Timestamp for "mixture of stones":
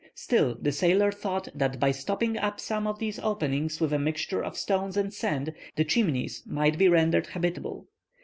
3.99-4.97